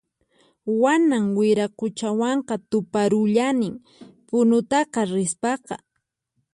[0.81, 3.75] Waman Wiraquchawanqa tuparullanin
[4.27, 4.79] Punuta
[5.15, 5.75] rispaqa